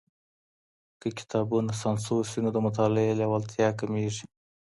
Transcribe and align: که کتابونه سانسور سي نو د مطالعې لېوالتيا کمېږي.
که 1.01 1.07
کتابونه 1.19 1.71
سانسور 1.81 2.23
سي 2.31 2.39
نو 2.43 2.49
د 2.53 2.57
مطالعې 2.67 3.17
لېوالتيا 3.19 3.69
کمېږي. 3.79 4.25